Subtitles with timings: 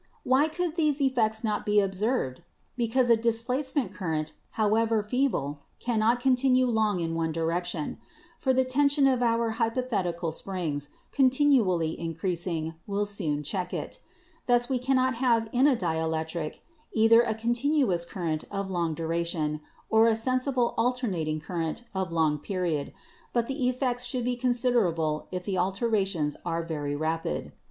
[0.23, 2.41] "Why could these effects not be observed?
[2.75, 7.99] Because a displacement current, however feeble, cannot continue long in one direction;
[8.39, 13.99] for the tension of our hypothetical springs, continually increasing, will soon check it
[14.47, 16.61] Thus we cannot have in a dielectric
[16.93, 22.91] either a continuous current of long duration or a sensible alternating current of long period;
[23.33, 27.51] but the effects should be observable if the alterna tions are very rapid.